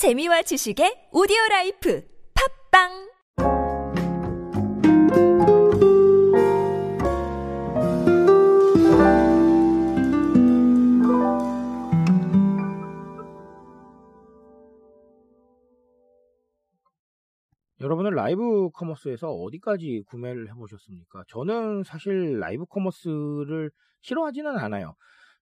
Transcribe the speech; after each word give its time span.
재미와 0.00 0.40
지식의 0.40 1.10
오디오 1.12 1.36
라이프 1.50 2.02
팟빵 2.72 2.88
여러분은 17.82 18.12
라이브 18.12 18.70
커머스에서 18.70 19.28
어디까지 19.30 20.04
구매를 20.06 20.48
해보셨습니까? 20.48 21.24
저는 21.28 21.82
사실 21.84 22.40
라이브 22.40 22.64
커머스를 22.64 23.70
싫어하지는 24.00 24.56
않아요. 24.56 24.94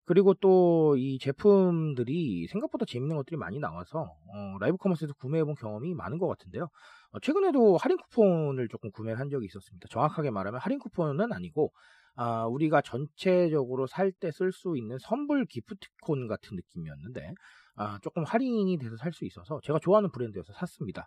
그리고 0.08 0.34
또 0.34 0.96
이 0.98 1.18
제품들이 1.20 2.46
생각보다 2.48 2.86
재밌는 2.86 3.16
것들이 3.16 3.36
많이 3.36 3.58
나와서 3.58 4.16
어, 4.34 4.58
라이브 4.60 4.76
커머스에서 4.78 5.14
구매해본 5.14 5.54
경험이 5.56 5.94
많은 5.94 6.18
것 6.18 6.26
같은데요. 6.28 6.68
어, 7.12 7.20
최근에도 7.20 7.76
할인 7.76 7.98
쿠폰을 7.98 8.68
조금 8.68 8.90
구매를 8.90 9.20
한 9.20 9.28
적이 9.30 9.46
있었습니다. 9.46 9.86
정확하게 9.90 10.30
말하면 10.30 10.60
할인 10.60 10.78
쿠폰은 10.78 11.32
아니고 11.32 11.72
아, 12.16 12.46
우리가 12.46 12.80
전체적으로 12.82 13.86
살 13.86 14.10
때 14.12 14.30
쓸 14.32 14.50
수 14.52 14.76
있는 14.76 14.98
선불 14.98 15.46
기프트콘 15.46 16.26
같은 16.28 16.56
느낌이었는데 16.56 17.34
아, 17.76 17.98
조금 18.02 18.24
할인이 18.24 18.76
돼서 18.78 18.96
살 18.96 19.12
수 19.12 19.24
있어서 19.24 19.60
제가 19.62 19.78
좋아하는 19.80 20.10
브랜드여서 20.10 20.52
샀습니다. 20.54 21.06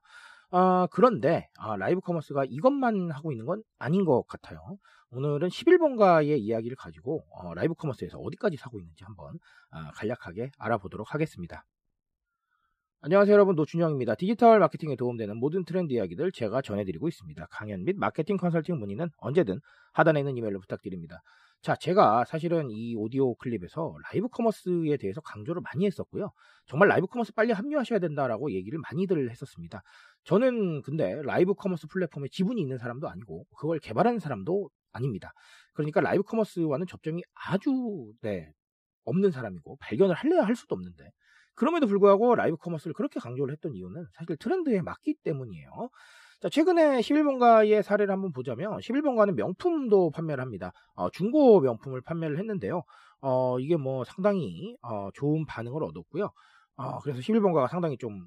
아, 0.52 0.88
그런데 0.92 1.50
아, 1.58 1.78
라이브 1.78 2.02
커머스가 2.02 2.44
이것만 2.46 3.10
하고 3.12 3.32
있는 3.32 3.46
건 3.46 3.64
아닌 3.80 4.04
것 4.04 4.24
같아요. 4.28 4.78
오늘은 5.12 5.48
11번가의 5.48 6.40
이야기를 6.40 6.76
가지고 6.76 7.26
어, 7.32 7.54
라이브 7.54 7.74
커머스에서 7.74 8.18
어디까지 8.18 8.58
사고 8.58 8.78
있는지 8.78 9.04
한번 9.06 9.40
아, 9.70 9.92
간략하게 9.92 10.52
알아보도록 10.58 11.14
하겠습니다. 11.14 11.66
안녕하세요 13.04 13.34
여러분 13.34 13.56
노준영입니다. 13.56 14.16
디지털 14.16 14.60
마케팅에 14.60 14.96
도움되는 14.96 15.36
모든 15.38 15.64
트렌드 15.66 15.94
이야기들 15.94 16.34
제가 16.34 16.62
전해드리고 16.62 17.08
있습니다. 17.08 17.48
강연 17.50 17.84
및 17.84 17.96
마케팅 17.98 18.38
컨설팅 18.38 18.78
문의는 18.78 19.10
언제든 19.18 19.60
하단에 19.94 20.20
있는 20.20 20.38
이메일로 20.38 20.60
부탁드립니다. 20.60 21.24
자, 21.62 21.76
제가 21.76 22.26
사실은 22.26 22.72
이 22.72 22.96
오디오 22.96 23.36
클립에서 23.36 23.96
라이브 24.12 24.28
커머스에 24.30 24.98
대해서 24.98 25.22
강조를 25.22 25.62
많이 25.62 25.86
했었고요. 25.86 26.32
정말 26.66 26.90
라이브 26.90 27.06
커머스 27.06 27.34
빨리 27.34 27.52
합류하셔야 27.52 28.00
된다라고 28.00 28.52
얘기를 28.52 28.80
많이들 28.80 29.30
했었습니다. 29.30 29.84
저는 30.24 30.82
근데 30.82 31.22
라이브 31.24 31.54
커머스 31.54 31.86
플랫폼에 31.88 32.30
지분이 32.32 32.60
있는 32.60 32.80
사람도 32.80 33.08
아니고 33.08 33.46
그걸 33.56 33.78
개발하는 33.78 34.18
사람도 34.20 34.72
아닙니다. 34.92 35.34
그러니까 35.74 36.02
라이브 36.02 36.24
커머스와는 36.24 36.88
접점이 36.88 37.22
아주 37.36 38.12
네, 38.22 38.52
없는 39.06 39.30
사람이고 39.30 39.78
발견을 39.78 40.16
할래야 40.16 40.44
할 40.44 40.56
수도 40.56 40.74
없는데 40.74 41.12
그럼에도 41.54 41.86
불구하고 41.86 42.34
라이브 42.34 42.58
커머스를 42.58 42.96
그렇게 42.96 43.20
강조를 43.20 43.52
했던 43.54 43.76
이유는 43.76 44.08
사실 44.14 44.36
트렌드에 44.38 44.82
맞기 44.82 45.18
때문이에요. 45.24 45.90
자, 46.42 46.50
최근에 46.50 47.02
11번가의 47.02 47.84
사례를 47.84 48.12
한번 48.12 48.32
보자면 48.32 48.80
11번가는 48.80 49.36
명품도 49.36 50.10
판매를 50.10 50.42
합니다. 50.42 50.74
어, 50.96 51.08
중고 51.12 51.60
명품을 51.62 52.02
판매를 52.02 52.40
했는데요. 52.40 52.82
어, 53.22 53.60
이게 53.60 53.78
뭐 53.78 54.04
상당히 54.04 54.76
어, 54.82 55.10
좋은 55.14 55.46
반응을 55.46 55.84
얻었고요. 55.84 56.32
어, 56.78 57.00
그래서 57.02 57.20
11번가가 57.20 57.68
상당히 57.70 57.96
좀 57.96 58.26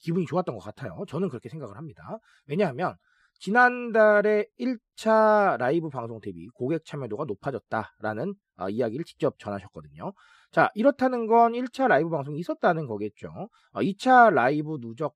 기분이 0.00 0.26
좋았던 0.26 0.54
것 0.54 0.62
같아요. 0.62 1.02
저는 1.08 1.30
그렇게 1.30 1.48
생각을 1.48 1.78
합니다. 1.78 2.18
왜냐하면 2.46 2.94
지난달에 3.38 4.44
1차 4.58 5.56
라이브 5.56 5.88
방송 5.88 6.20
대비 6.20 6.46
고객 6.48 6.84
참여도가 6.84 7.24
높아졌다라는 7.24 8.34
어, 8.58 8.68
이야기를 8.68 9.06
직접 9.06 9.38
전하셨거든요. 9.38 10.12
자, 10.50 10.70
이렇다는 10.74 11.26
건 11.26 11.52
1차 11.52 11.88
라이브 11.88 12.10
방송이 12.10 12.38
있었다는 12.38 12.86
거겠죠. 12.86 13.48
어, 13.72 13.80
2차 13.80 14.30
라이브 14.30 14.76
누적 14.78 15.14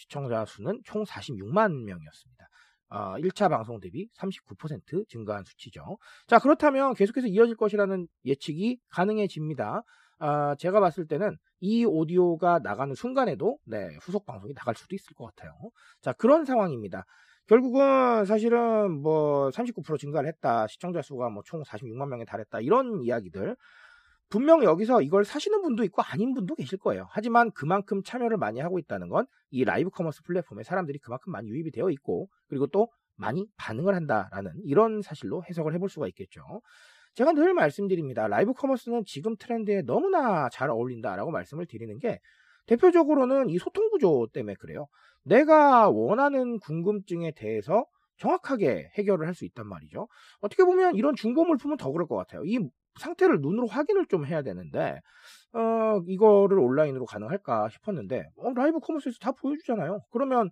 시청자 0.00 0.44
수는 0.46 0.80
총 0.84 1.04
46만 1.04 1.84
명이었습니다. 1.84 2.48
어, 2.92 3.14
1차 3.18 3.48
방송 3.50 3.78
대비 3.80 4.08
39% 4.18 5.08
증가한 5.08 5.44
수치죠. 5.44 5.98
자, 6.26 6.38
그렇다면 6.38 6.94
계속해서 6.94 7.28
이어질 7.28 7.54
것이라는 7.56 8.08
예측이 8.24 8.78
가능해집니다. 8.88 9.82
아, 10.18 10.54
제가 10.56 10.80
봤을 10.80 11.06
때는 11.06 11.36
이 11.60 11.84
오디오가 11.84 12.58
나가는 12.62 12.94
순간에도 12.94 13.58
네, 13.64 13.96
후속 14.02 14.26
방송이 14.26 14.54
나갈 14.54 14.74
수도 14.74 14.94
있을 14.96 15.14
것 15.14 15.26
같아요. 15.26 15.52
자, 16.00 16.12
그런 16.14 16.44
상황입니다. 16.44 17.04
결국은 17.46 18.24
사실은 18.24 18.90
뭐 19.02 19.50
39% 19.50 19.98
증가를 19.98 20.28
했다. 20.28 20.66
시청자 20.68 21.02
수가 21.02 21.28
뭐 21.30 21.42
총 21.44 21.62
46만 21.62 22.08
명에 22.08 22.24
달했다. 22.24 22.60
이런 22.60 23.02
이야기들. 23.02 23.56
분명 24.30 24.62
여기서 24.64 25.02
이걸 25.02 25.24
사시는 25.24 25.62
분도 25.62 25.84
있고 25.84 26.02
아닌 26.02 26.34
분도 26.34 26.54
계실 26.54 26.78
거예요. 26.78 27.06
하지만 27.10 27.50
그만큼 27.52 28.02
참여를 28.04 28.36
많이 28.38 28.60
하고 28.60 28.78
있다는 28.78 29.08
건 29.08 29.26
이 29.52 29.64
라이브 29.64 29.90
커머스 29.90 30.22
플랫폼에 30.22 30.62
사람들이 30.62 31.00
그만큼 31.00 31.32
많이 31.32 31.48
유입이 31.48 31.72
되어 31.72 31.90
있고 31.90 32.28
그리고 32.48 32.68
또 32.68 32.88
많이 33.16 33.46
반응을 33.56 33.94
한다라는 33.96 34.52
이런 34.64 35.02
사실로 35.02 35.42
해석을 35.50 35.74
해볼 35.74 35.88
수가 35.88 36.06
있겠죠. 36.08 36.40
제가 37.14 37.32
늘 37.32 37.52
말씀드립니다. 37.54 38.28
라이브 38.28 38.52
커머스는 38.52 39.02
지금 39.06 39.36
트렌드에 39.36 39.82
너무나 39.82 40.48
잘 40.50 40.70
어울린다라고 40.70 41.32
말씀을 41.32 41.66
드리는 41.66 41.98
게 41.98 42.20
대표적으로는 42.66 43.48
이 43.50 43.58
소통 43.58 43.90
구조 43.90 44.28
때문에 44.32 44.54
그래요. 44.54 44.86
내가 45.24 45.88
원하는 45.90 46.58
궁금증에 46.60 47.32
대해서 47.32 47.84
정확하게 48.18 48.90
해결을 48.98 49.26
할 49.26 49.34
수 49.34 49.44
있단 49.44 49.66
말이죠. 49.66 50.06
어떻게 50.40 50.64
보면 50.64 50.94
이런 50.94 51.14
중고 51.16 51.44
물품은 51.44 51.76
더 51.76 51.90
그럴 51.90 52.06
것 52.06 52.16
같아요. 52.16 52.44
이 52.44 52.58
상태를 52.98 53.40
눈으로 53.40 53.66
확인을 53.66 54.06
좀 54.06 54.26
해야 54.26 54.42
되는데, 54.42 55.00
어, 55.54 56.00
이거를 56.08 56.58
온라인으로 56.58 57.06
가능할까 57.06 57.68
싶었는데, 57.70 58.30
어, 58.36 58.52
라이브 58.54 58.80
커머스에서 58.80 59.18
다 59.20 59.32
보여주잖아요. 59.32 60.02
그러면, 60.12 60.50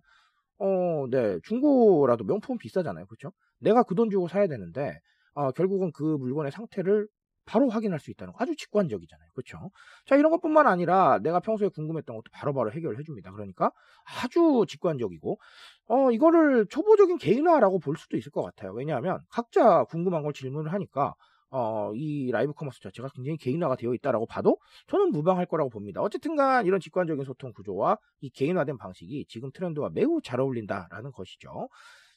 어, 0.59 1.05
네, 1.09 1.39
중고라도 1.43 2.23
명품은 2.25 2.57
비싸잖아요. 2.59 3.05
그렇죠? 3.07 3.31
내가 3.59 3.83
그 3.83 3.95
돈 3.95 4.09
주고 4.09 4.27
사야 4.27 4.47
되는데, 4.47 4.99
어, 5.33 5.51
결국은 5.51 5.91
그 5.93 6.03
물건의 6.03 6.51
상태를 6.51 7.07
바로 7.45 7.69
확인할 7.69 7.99
수 7.99 8.11
있다는 8.11 8.33
거 8.33 8.37
아주 8.43 8.55
직관적이잖아요. 8.55 9.29
그렇죠? 9.33 9.71
자, 10.05 10.15
이런 10.15 10.31
것뿐만 10.31 10.67
아니라 10.67 11.19
내가 11.23 11.39
평소에 11.39 11.69
궁금했던 11.69 12.15
것도 12.15 12.25
바로바로 12.31 12.71
해결해 12.71 13.01
줍니다. 13.03 13.31
그러니까 13.31 13.71
아주 14.23 14.65
직관적이고 14.67 15.39
어, 15.87 16.11
이거를 16.11 16.67
초보적인 16.69 17.17
개인화라고 17.17 17.79
볼 17.79 17.97
수도 17.97 18.17
있을 18.17 18.31
것 18.31 18.43
같아요. 18.43 18.73
왜냐하면 18.73 19.19
각자 19.29 19.83
궁금한 19.85 20.21
걸 20.23 20.33
질문을 20.33 20.71
하니까 20.73 21.15
어, 21.51 21.91
이 21.95 22.31
라이브 22.31 22.53
커머스 22.53 22.79
자체가 22.81 23.09
굉장히 23.15 23.37
개인화가 23.37 23.75
되어 23.75 23.93
있다라고 23.93 24.25
봐도 24.27 24.57
저는 24.87 25.11
무방할 25.11 25.45
거라고 25.45 25.69
봅니다. 25.69 26.01
어쨌든간 26.01 26.65
이런 26.65 26.79
직관적인 26.79 27.25
소통 27.25 27.53
구조와 27.53 27.97
이 28.21 28.29
개인화된 28.29 28.77
방식이 28.77 29.25
지금 29.27 29.51
트렌드와 29.51 29.89
매우 29.93 30.21
잘 30.23 30.39
어울린다라는 30.39 31.11
것이죠. 31.11 31.69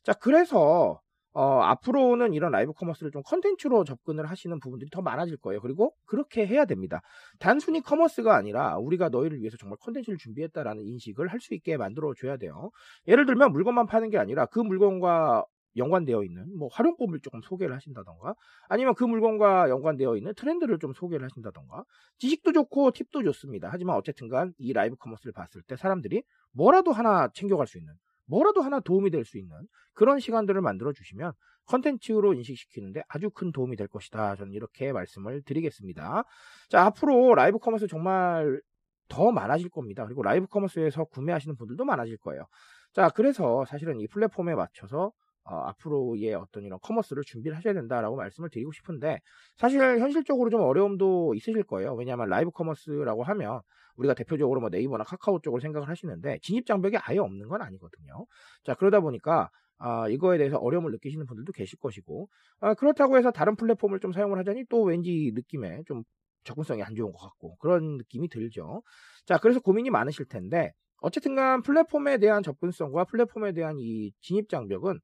자, 0.03 0.12
그래서 0.15 1.00
어, 1.34 1.60
앞으로는 1.62 2.34
이런 2.34 2.53
라이브 2.53 2.75
커머스를 2.75 3.10
좀 3.10 3.22
컨텐츠로 3.25 3.84
접근을 3.84 4.26
하시는 4.26 4.59
부분들이 4.60 4.91
더 4.91 5.00
많아질 5.00 5.38
거예요. 5.38 5.62
그리고 5.62 5.94
그렇게 6.04 6.47
해야 6.47 6.66
됩니다. 6.66 7.00
단순히 7.38 7.81
커머스가 7.81 8.37
아니라 8.37 8.76
우리가 8.76 9.09
너희를 9.09 9.41
위해서 9.41 9.56
정말 9.56 9.78
컨텐츠를 9.81 10.19
준비했다라는 10.19 10.82
인식을 10.84 11.28
할 11.28 11.41
수 11.41 11.54
있게 11.54 11.76
만들어 11.78 12.12
줘야 12.15 12.37
돼요. 12.37 12.71
예를 13.09 13.25
들면 13.26 13.50
물건만 13.53 13.87
파는 13.87 14.10
게 14.10 14.19
아니라 14.19 14.44
그 14.47 14.60
물건과 14.60 15.44
연관되어 15.77 16.22
있는 16.25 16.56
뭐 16.56 16.69
활용법을 16.72 17.21
조금 17.21 17.41
소개를 17.43 17.75
하신다던가 17.75 18.34
아니면 18.69 18.94
그 18.94 19.05
물건과 19.05 19.71
연관되어 19.71 20.16
있는 20.16 20.34
트렌드를 20.34 20.78
좀 20.78 20.93
소개를 20.93 21.25
하신다던가 21.25 21.84
지식도 22.19 22.53
좋고 22.53 22.91
팁도 22.93 23.22
좋습니다. 23.25 23.69
하지만 23.71 23.97
어쨌든 23.97 24.28
간 24.28 24.53
이 24.59 24.72
라이브 24.72 24.97
커머스를 24.97 25.33
봤을 25.33 25.62
때 25.62 25.77
사람들이 25.77 26.22
뭐라도 26.53 26.93
하나 26.93 27.28
챙겨갈 27.34 27.66
수 27.66 27.78
있는 27.78 27.94
뭐라도 28.27 28.62
하나 28.62 28.81
도움이 28.81 29.10
될 29.10 29.25
수 29.25 29.38
있는 29.38 29.56
그런 29.94 30.19
시간들을 30.21 30.60
만들어 30.60 30.93
주시면 30.93 31.33
컨텐츠로 31.66 32.34
인식시키는데 32.34 33.03
아주 33.09 33.31
큰 33.31 33.53
도움이 33.53 33.77
될 33.77 33.89
것이다. 33.89 34.37
저는 34.37 34.53
이렇게 34.53 34.93
말씀을 34.93 35.43
드리겠습니다. 35.43 36.25
자, 36.69 36.84
앞으로 36.87 37.34
라이브 37.34 37.59
커머스 37.59 37.87
정말 37.89 38.60
더 39.09 39.31
많아질 39.31 39.69
겁니다. 39.71 40.04
그리고 40.06 40.22
라이브 40.22 40.47
커머스에서 40.47 41.04
구매하시는 41.04 41.56
분들도 41.56 41.84
많아질 41.84 42.16
거예요. 42.18 42.45
자, 42.92 43.09
그래서 43.10 43.65
사실은 43.66 44.01
이 44.01 44.07
플랫폼에 44.09 44.54
맞춰서 44.54 45.13
어, 45.44 45.56
앞으로의 45.56 46.34
어떤 46.34 46.65
이런 46.65 46.78
커머스를 46.80 47.24
준비를 47.24 47.56
하셔야 47.56 47.74
된다라고 47.74 48.16
말씀을 48.16 48.48
드리고 48.50 48.72
싶은데 48.72 49.18
사실 49.56 49.80
현실적으로 49.98 50.50
좀 50.50 50.60
어려움도 50.62 51.34
있으실 51.34 51.65
거예요. 51.65 51.94
왜냐하면 51.94 52.28
라이브 52.28 52.50
커머스라고 52.50 53.24
하면 53.24 53.60
우리가 53.97 54.15
대표적으로 54.15 54.60
뭐 54.60 54.71
네이버나 54.71 55.04
카카오 55.04 55.41
쪽을 55.41 55.60
생각을 55.60 55.89
하시는데 55.89 56.39
진입 56.42 56.66
장벽이 56.66 56.97
아예 56.98 57.18
없는 57.18 57.48
건 57.48 57.60
아니거든요. 57.62 58.27
자 58.65 58.74
그러다 58.74 59.00
보니까 59.00 59.50
아, 59.78 60.09
이거에 60.09 60.39
대해서 60.39 60.59
어려움을 60.59 60.92
느끼시는 60.92 61.27
분들도 61.27 61.53
계실 61.53 61.78
것이고 61.78 62.28
아, 62.60 62.74
그렇다고 62.74 63.16
해서 63.18 63.30
다른 63.33 63.56
플랫폼을 63.56 63.98
좀 64.00 64.12
사용을 64.12 64.39
하자니 64.39 64.66
또 64.68 64.83
왠지 64.84 65.33
느낌에 65.34 65.83
좀 65.86 66.04
접근성이 66.44 66.83
안 66.83 66.94
좋은 66.94 67.12
것 67.12 67.18
같고 67.18 67.56
그런 67.56 67.97
느낌이 67.98 68.28
들죠. 68.28 68.83
자 69.27 69.39
그래서 69.39 69.60
고민이 69.60 69.91
많으실 69.91 70.27
텐데 70.27 70.72
어쨌든간 71.00 71.62
플랫폼에 71.62 72.18
대한 72.18 72.42
접근성과 72.44 73.04
플랫폼에 73.04 73.53
대한 73.53 73.77
이 73.78 74.12
진입 74.21 74.48
장벽은 74.48 75.00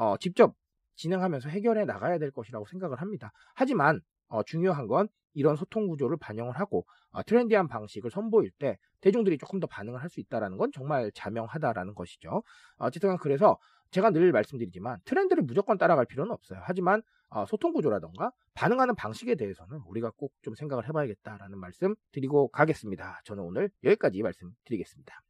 어, 0.00 0.16
직접 0.16 0.54
진행하면서 0.96 1.48
해결해 1.50 1.84
나가야 1.84 2.18
될 2.18 2.30
것이라고 2.30 2.64
생각을 2.66 3.00
합니다. 3.02 3.32
하지만 3.54 4.00
어, 4.28 4.42
중요한 4.42 4.86
건 4.86 5.08
이런 5.34 5.56
소통 5.56 5.88
구조를 5.88 6.16
반영을 6.18 6.58
하고 6.58 6.86
어, 7.10 7.22
트렌디한 7.22 7.68
방식을 7.68 8.10
선보일 8.10 8.50
때 8.58 8.78
대중들이 9.02 9.36
조금 9.38 9.60
더 9.60 9.66
반응을 9.66 10.00
할 10.02 10.08
수 10.08 10.20
있다는 10.20 10.56
건 10.56 10.70
정말 10.72 11.10
자명하다라는 11.14 11.94
것이죠. 11.94 12.42
어쨌든 12.78 13.16
그래서 13.18 13.58
제가 13.90 14.10
늘 14.10 14.32
말씀드리지만 14.32 15.00
트렌드를 15.04 15.42
무조건 15.42 15.76
따라갈 15.78 16.06
필요는 16.06 16.32
없어요. 16.32 16.60
하지만 16.64 17.02
어, 17.28 17.44
소통 17.46 17.72
구조라던가 17.72 18.32
반응하는 18.54 18.94
방식에 18.96 19.34
대해서는 19.36 19.80
우리가 19.86 20.10
꼭 20.16 20.32
좀 20.42 20.54
생각을 20.54 20.88
해봐야겠다라는 20.88 21.58
말씀 21.58 21.94
드리고 22.12 22.48
가겠습니다. 22.48 23.20
저는 23.24 23.42
오늘 23.44 23.70
여기까지 23.84 24.22
말씀드리겠습니다. 24.22 25.29